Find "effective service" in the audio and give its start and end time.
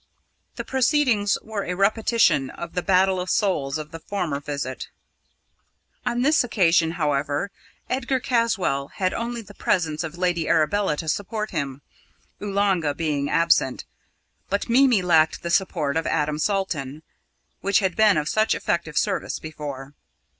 18.55-19.37